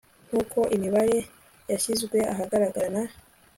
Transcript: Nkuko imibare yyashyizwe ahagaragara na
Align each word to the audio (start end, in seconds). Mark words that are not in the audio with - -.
Nkuko 0.27 0.59
imibare 0.75 1.17
yyashyizwe 1.67 2.17
ahagaragara 2.33 2.87
na 2.95 3.03